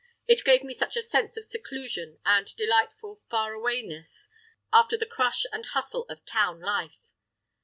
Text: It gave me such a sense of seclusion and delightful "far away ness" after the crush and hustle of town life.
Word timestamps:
It 0.27 0.43
gave 0.43 0.63
me 0.63 0.73
such 0.73 0.97
a 0.97 1.01
sense 1.03 1.37
of 1.37 1.45
seclusion 1.45 2.17
and 2.25 2.47
delightful 2.55 3.21
"far 3.29 3.53
away 3.53 3.83
ness" 3.83 4.29
after 4.73 4.97
the 4.97 5.05
crush 5.05 5.45
and 5.53 5.63
hustle 5.63 6.07
of 6.09 6.25
town 6.25 6.59
life. 6.59 7.05